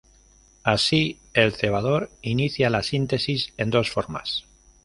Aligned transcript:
Así, 0.63 1.19
el 1.35 1.53
cebador 1.53 2.09
inicia 2.23 2.71
la 2.71 2.81
síntesis 2.81 3.53
en 3.57 3.69
dos 3.69 3.91
formas. 3.91 4.45